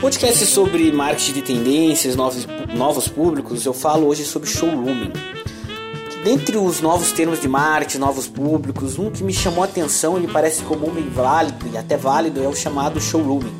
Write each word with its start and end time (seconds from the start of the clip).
Podcast 0.00 0.44
sobre 0.44 0.92
marketing 0.92 1.32
de 1.32 1.42
tendências, 1.42 2.14
novos, 2.14 2.46
novos 2.74 3.08
públicos, 3.08 3.64
eu 3.64 3.72
falo 3.72 4.06
hoje 4.06 4.24
sobre 4.24 4.46
showrooming. 4.46 5.10
Dentre 6.22 6.58
os 6.58 6.82
novos 6.82 7.12
termos 7.12 7.40
de 7.40 7.48
marketing, 7.48 7.98
novos 7.98 8.28
públicos, 8.28 8.98
um 8.98 9.10
que 9.10 9.24
me 9.24 9.32
chamou 9.32 9.62
a 9.62 9.66
atenção 9.66 10.18
e 10.18 10.20
me 10.20 10.28
parece 10.28 10.62
comum 10.64 10.92
e 10.98 11.00
válido 11.00 11.66
e 11.72 11.78
até 11.78 11.96
válido 11.96 12.44
é 12.44 12.46
o 12.46 12.54
chamado 12.54 13.00
showrooming. 13.00 13.54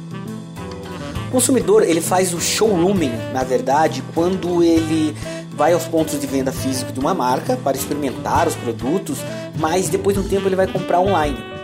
O 1.29 1.31
consumidor 1.33 1.83
ele 1.83 2.03
faz 2.03 2.35
o 2.35 2.41
showrooming, 2.41 3.13
na 3.33 3.43
verdade, 3.43 4.05
quando 4.15 4.63
ele 4.63 5.17
vai 5.53 5.73
aos 5.73 5.85
pontos 5.85 6.21
de 6.21 6.27
venda 6.27 6.53
físico 6.53 6.93
de 6.93 7.01
uma 7.01 7.15
marca 7.15 7.57
para 7.57 7.79
experimentar 7.79 8.47
os 8.47 8.55
produtos, 8.55 9.19
mas 9.59 9.89
depois 9.89 10.15
de 10.15 10.23
um 10.23 10.29
tempo 10.29 10.47
ele 10.47 10.57
vai 10.57 10.67
comprar 10.67 11.01
online 11.01 11.56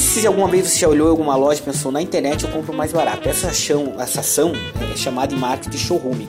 sei 0.00 0.22
se 0.22 0.26
alguma 0.26 0.48
vez 0.48 0.68
você 0.68 0.80
já 0.80 0.88
olhou 0.88 1.08
em 1.08 1.10
alguma 1.10 1.36
loja 1.36 1.60
e 1.60 1.62
pensou, 1.62 1.90
na 1.90 2.02
internet 2.02 2.44
eu 2.44 2.50
compro 2.50 2.74
mais 2.74 2.92
barato. 2.92 3.28
Essa 3.28 3.48
ação, 3.48 3.94
essa 3.98 4.20
ação 4.20 4.52
é 4.92 4.96
chamada 4.96 5.34
de 5.34 5.40
marketing 5.40 5.78
showroom, 5.78 6.26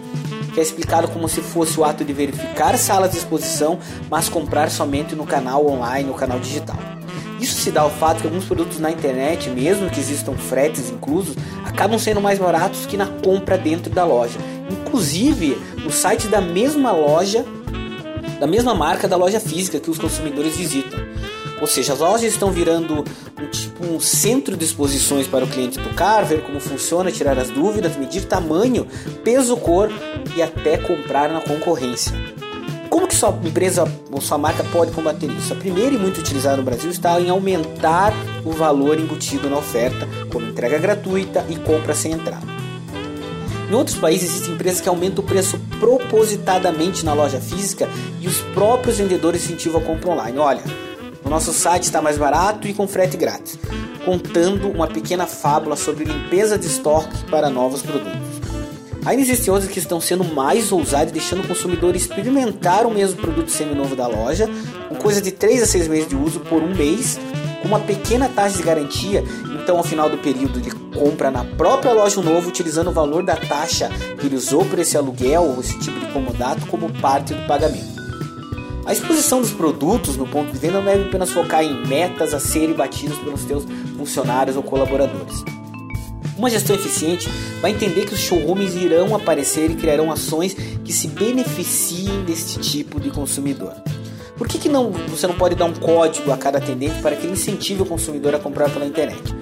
que 0.54 0.60
é 0.60 0.64
explicado 0.64 1.08
como 1.08 1.28
se 1.28 1.42
fosse 1.42 1.80
o 1.80 1.84
ato 1.84 2.06
de 2.06 2.14
verificar 2.14 2.78
salas 2.78 3.12
de 3.12 3.18
exposição, 3.18 3.80
mas 4.10 4.30
comprar 4.30 4.70
somente 4.70 5.16
no 5.16 5.26
canal 5.26 5.66
online, 5.68 6.08
no 6.08 6.14
canal 6.14 6.40
digital. 6.40 6.78
Isso 7.40 7.62
se 7.62 7.72
dá 7.72 7.82
ao 7.82 7.90
fato 7.90 8.22
que 8.22 8.28
alguns 8.28 8.46
produtos 8.46 8.80
na 8.80 8.90
internet, 8.90 9.50
mesmo 9.50 9.90
que 9.90 10.00
existam 10.00 10.34
fretes 10.34 10.90
inclusos, 10.90 11.36
acabam 11.66 12.00
sendo 12.00 12.20
mais 12.20 12.40
baratos 12.40 12.86
que 12.86 12.98
na 12.98 13.06
compra 13.06 13.58
dentro 13.58 13.92
da 13.92 14.04
loja. 14.04 14.40
Inclusive, 14.70 15.58
no 15.84 15.92
site 15.92 16.28
da 16.28 16.42
mesma 16.42 16.92
loja, 16.92 17.46
da 18.40 18.48
mesma 18.48 18.74
marca 18.74 19.08
da 19.08 19.16
loja 19.16 19.40
física 19.40 19.80
que 19.80 19.90
os 19.90 19.98
consumidores 19.98 20.56
visitam. 20.56 21.00
Ou 21.60 21.66
seja, 21.66 21.94
as 21.94 22.00
lojas 22.00 22.32
estão 22.32 22.52
virando 22.52 23.04
um, 23.40 23.48
tipo, 23.48 23.86
um 23.86 24.00
centro 24.00 24.56
de 24.56 24.64
exposições 24.64 25.26
para 25.26 25.44
o 25.44 25.48
cliente 25.48 25.80
tocar, 25.80 26.24
ver 26.24 26.44
como 26.44 26.60
funciona, 26.60 27.12
tirar 27.12 27.38
as 27.40 27.50
dúvidas, 27.50 27.98
medir 27.98 28.26
tamanho, 28.26 28.88
peso, 29.24 29.58
cor 29.58 29.90
e 30.36 30.42
até 30.42 30.78
comprar 30.78 31.30
na 31.30 31.42
concorrência. 31.42 32.14
Como 32.90 33.08
que 33.08 33.16
sua 33.16 33.30
empresa 33.44 33.92
ou 34.12 34.22
sua 34.22 34.38
marca 34.38 34.64
pode 34.66 34.92
combater 34.92 35.30
isso? 35.32 35.54
A 35.54 35.56
primeira 35.56 35.96
e 35.96 35.98
muito 35.98 36.20
utilizada 36.20 36.58
no 36.58 36.64
Brasil 36.64 36.90
está 36.90 37.20
em 37.20 37.30
aumentar 37.30 38.14
o 38.46 38.52
valor 38.52 39.00
embutido 39.00 39.50
na 39.50 39.58
oferta, 39.58 40.08
como 40.32 40.48
entrega 40.48 40.78
gratuita 40.78 41.46
e 41.50 41.56
compra 41.58 41.94
sem 41.94 42.12
entrada. 42.12 42.57
Em 43.70 43.74
outros 43.74 43.98
países 43.98 44.30
existem 44.30 44.54
empresas 44.54 44.80
que 44.80 44.88
aumentam 44.88 45.24
o 45.24 45.28
preço 45.28 45.60
propositadamente 45.80 47.04
na 47.04 47.14
loja 47.14 47.40
física 47.40 47.88
e 48.22 48.28
os 48.28 48.40
próprios 48.54 48.98
vendedores 48.98 49.44
incentivam 49.44 49.82
a 49.82 49.84
compra 49.84 50.12
online. 50.12 50.38
Olha, 50.38 50.64
o 51.26 51.30
nosso 51.30 51.52
site 51.52 51.84
está 51.84 52.02
mais 52.02 52.18
barato 52.18 52.66
e 52.68 52.74
com 52.74 52.88
frete 52.88 53.18
grátis, 53.18 53.60
contando 54.06 54.70
uma 54.70 54.88
pequena 54.88 55.28
fábula 55.28 55.76
sobre 55.76 56.06
limpeza 56.06 56.58
de 56.58 56.68
estoque 56.68 57.26
para 57.30 57.50
novos 57.50 57.82
produtos. 57.82 58.38
Ainda 59.06 59.22
existem 59.22 59.54
outros 59.54 59.72
que 59.72 59.80
estão 59.80 60.00
sendo 60.00 60.24
mais 60.24 60.72
ousados, 60.72 61.12
deixando 61.12 61.44
o 61.44 61.48
consumidor 61.48 61.96
experimentar 61.96 62.86
o 62.86 62.92
mesmo 62.92 63.22
produto 63.22 63.50
seminovo 63.52 63.96
da 63.96 64.08
loja, 64.08 64.50
com 64.88 64.96
coisa 64.96 65.22
de 65.22 65.32
3 65.32 65.64
a 65.64 65.66
6 65.66 65.88
meses 65.90 66.10
de 66.10 66.16
uso 66.16 66.40
por 66.42 66.62
um 66.62 66.74
mês, 66.74 67.20
com 67.62 67.68
uma 67.68 67.80
pequena 67.80 68.30
taxa 68.30 68.58
de 68.58 68.64
garantia, 68.64 69.24
então 69.62 69.78
ao 69.78 69.84
final 69.84 70.10
do 70.10 70.18
período 70.18 70.62
de 70.62 70.72
compra 70.72 71.30
na 71.30 71.44
própria 71.44 71.94
loja 71.94 72.22
novo, 72.22 72.50
utilizando 72.50 72.90
o 72.90 72.94
valor 72.94 73.24
da 73.24 73.36
taxa 73.36 73.90
que 74.20 74.28
ele 74.28 74.36
usou 74.36 74.66
por 74.66 74.80
esse 74.80 74.98
aluguel 74.98 75.44
ou 75.44 75.60
esse 75.60 75.78
tipo 75.80 76.00
de 76.00 76.08
comodato 76.08 76.66
como 76.68 76.90
parte 77.00 77.34
do 77.34 77.48
pagamento. 77.48 77.98
A 78.86 78.94
exposição 78.94 79.42
dos 79.42 79.52
produtos 79.52 80.16
no 80.16 80.26
ponto 80.26 80.52
de 80.52 80.58
venda 80.58 80.78
não 80.78 80.86
deve 80.86 81.10
apenas 81.10 81.32
focar 81.32 81.62
em 81.64 81.86
metas 81.86 82.34
a 82.34 82.40
serem 82.40 82.74
batidas 82.74 83.18
pelos 83.18 83.42
seus 83.42 83.66
funcionários 83.98 84.56
ou 84.56 84.64
colaboradores. 84.64 85.44
Uma 86.38 86.50
gestão 86.50 86.76
eficiente 86.76 87.28
vai 87.60 87.72
entender 87.72 88.06
que 88.06 88.14
os 88.14 88.20
showrooms 88.20 88.76
irão 88.76 89.14
aparecer 89.16 89.72
e 89.72 89.76
criarão 89.76 90.12
ações 90.12 90.54
que 90.54 90.94
se 90.94 91.08
beneficiem 91.08 92.24
deste 92.24 92.60
tipo 92.60 93.00
de 93.00 93.10
consumidor. 93.10 93.74
Por 94.38 94.48
que, 94.48 94.60
que 94.60 94.70
não, 94.70 94.92
você 94.92 95.26
não 95.26 95.36
pode 95.36 95.56
dar 95.56 95.66
um 95.66 95.74
código 95.74 96.32
a 96.32 96.38
cada 96.38 96.60
atendente 96.60 97.02
para 97.02 97.16
que 97.16 97.26
ele 97.26 97.34
incentive 97.34 97.82
o 97.82 97.86
consumidor 97.86 98.36
a 98.36 98.40
comprar 98.40 98.70
pela 98.70 98.86
internet? 98.86 99.36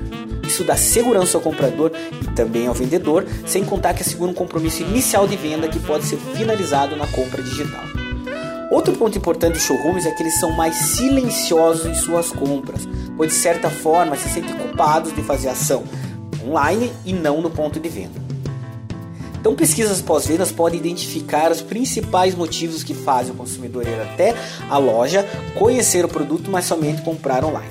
Isso 0.48 0.64
dá 0.64 0.78
segurança 0.78 1.38
ao 1.38 1.42
comprador 1.42 1.92
e 2.22 2.32
também 2.32 2.68
ao 2.68 2.74
vendedor, 2.74 3.26
sem 3.46 3.66
contar 3.66 3.94
que 3.94 4.02
assegura 4.02 4.32
um 4.32 4.34
compromisso 4.34 4.84
inicial 4.84 5.28
de 5.28 5.36
venda 5.36 5.68
que 5.68 5.80
pode 5.80 6.06
ser 6.06 6.18
finalizado 6.18 6.96
na 6.96 7.08
compra 7.08 7.44
digital. 7.44 7.84
Outro 8.72 8.94
ponto 8.94 9.18
importante 9.18 9.54
dos 9.54 9.64
showrooms 9.64 10.06
é 10.06 10.12
que 10.12 10.24
eles 10.24 10.40
são 10.40 10.52
mais 10.52 10.76
silenciosos 10.76 11.86
em 11.86 11.94
suas 11.94 12.32
compras, 12.32 12.88
pois 13.18 13.32
de 13.32 13.38
certa 13.38 13.70
forma 13.70 14.16
se 14.16 14.30
sentem 14.30 14.56
culpados 14.56 15.14
de 15.14 15.22
fazer 15.24 15.50
ação 15.50 15.84
online 16.48 16.92
e 17.06 17.12
não 17.12 17.42
no 17.42 17.50
ponto 17.50 17.80
de 17.80 17.90
venda. 17.90 18.25
Então, 19.46 19.54
pesquisas 19.54 20.02
pós-vendas 20.02 20.52
podem 20.52 20.80
identificar 20.80 21.52
os 21.52 21.62
principais 21.62 22.34
motivos 22.34 22.82
que 22.82 22.96
fazem 22.96 23.32
o 23.32 23.36
consumidor 23.36 23.88
ir 23.88 24.02
até 24.02 24.34
a 24.68 24.80
loja, 24.80 25.24
conhecer 25.54 26.04
o 26.04 26.08
produto, 26.08 26.50
mas 26.50 26.66
somente 26.66 27.04
comprar 27.04 27.46
online. 27.46 27.70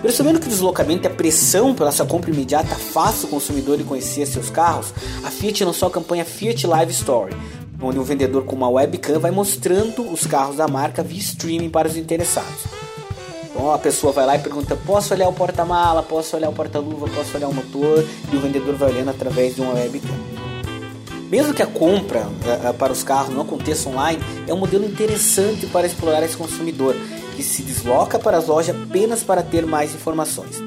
Percebendo 0.00 0.40
que 0.40 0.46
o 0.46 0.48
deslocamento 0.48 1.06
e 1.06 1.06
a 1.06 1.14
pressão 1.14 1.74
pela 1.74 1.92
sua 1.92 2.06
compra 2.06 2.30
imediata 2.30 2.72
afasta 2.72 3.26
o 3.26 3.28
consumidor 3.28 3.78
conhecer 3.84 4.24
seus 4.24 4.48
carros, 4.48 4.94
a 5.22 5.30
Fiat 5.30 5.62
lançou 5.62 5.88
a 5.88 5.90
campanha 5.90 6.24
Fiat 6.24 6.66
Live 6.66 6.92
Story, 6.92 7.36
onde 7.82 7.98
um 7.98 8.02
vendedor 8.02 8.46
com 8.46 8.56
uma 8.56 8.70
webcam 8.70 9.20
vai 9.20 9.30
mostrando 9.30 10.10
os 10.10 10.26
carros 10.26 10.56
da 10.56 10.66
marca 10.66 11.02
via 11.02 11.20
streaming 11.20 11.68
para 11.68 11.86
os 11.86 11.98
interessados. 11.98 12.64
Então 13.50 13.70
a 13.70 13.78
pessoa 13.78 14.10
vai 14.10 14.24
lá 14.24 14.36
e 14.36 14.38
pergunta: 14.38 14.74
posso 14.74 15.12
olhar 15.12 15.28
o 15.28 15.34
porta-mala, 15.34 16.02
posso 16.02 16.34
olhar 16.34 16.48
o 16.48 16.54
porta-luva, 16.54 17.06
posso 17.14 17.36
olhar 17.36 17.48
o 17.48 17.54
motor? 17.54 18.02
E 18.32 18.36
o 18.36 18.40
vendedor 18.40 18.74
vai 18.76 18.90
olhando 18.90 19.10
através 19.10 19.54
de 19.54 19.60
uma 19.60 19.74
webcam. 19.74 20.33
Mesmo 21.30 21.54
que 21.54 21.62
a 21.62 21.66
compra 21.66 22.26
uh, 22.26 22.74
para 22.74 22.92
os 22.92 23.02
carros 23.02 23.34
não 23.34 23.42
aconteça 23.42 23.88
online, 23.88 24.22
é 24.46 24.54
um 24.54 24.58
modelo 24.58 24.84
interessante 24.84 25.66
para 25.66 25.86
explorar 25.86 26.22
esse 26.22 26.36
consumidor 26.36 26.94
que 27.34 27.42
se 27.42 27.62
desloca 27.62 28.18
para 28.18 28.36
as 28.36 28.46
lojas 28.46 28.76
apenas 28.76 29.22
para 29.22 29.42
ter 29.42 29.66
mais 29.66 29.94
informações. 29.94 30.62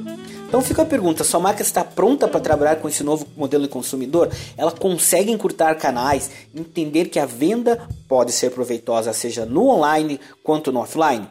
Então 0.47 0.62
fica 0.62 0.81
a 0.81 0.85
pergunta: 0.85 1.23
sua 1.23 1.40
marca 1.40 1.62
está 1.62 1.84
pronta 1.84 2.28
para 2.28 2.40
trabalhar 2.40 2.78
com 2.78 2.88
esse 2.88 3.03
novo 3.03 3.28
modelo 3.35 3.63
de 3.63 3.69
consumidor? 3.69 4.29
Ela 4.57 4.72
consegue 4.72 5.31
encurtar 5.31 5.75
canais, 5.75 6.31
entender 6.56 7.06
que 7.06 7.19
a 7.19 7.25
venda 7.25 7.88
pode 8.07 8.31
ser 8.31 8.51
proveitosa, 8.51 9.13
seja 9.13 9.45
no 9.45 9.68
online 9.68 10.19
quanto 10.44 10.72
no 10.72 10.79
offline? 10.79 11.28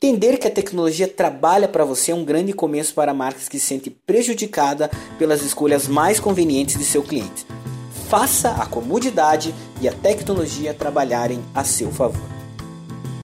Entender 0.00 0.36
que 0.38 0.46
a 0.46 0.50
tecnologia 0.50 1.08
trabalha 1.08 1.66
para 1.66 1.84
você 1.84 2.12
é 2.12 2.14
um 2.14 2.24
grande 2.24 2.52
começo 2.52 2.94
para 2.94 3.12
marcas 3.12 3.48
que 3.48 3.58
se 3.58 3.66
sentem 3.66 3.96
prejudicadas 4.06 4.88
pelas 5.18 5.42
escolhas 5.42 5.88
mais 5.88 6.20
convenientes 6.20 6.78
de 6.78 6.84
seu 6.84 7.02
cliente. 7.02 7.44
Faça 8.08 8.52
a 8.52 8.64
comodidade 8.64 9.54
e 9.82 9.86
a 9.86 9.92
tecnologia 9.92 10.72
trabalharem 10.72 11.44
a 11.54 11.62
seu 11.62 11.92
favor. 11.92 12.37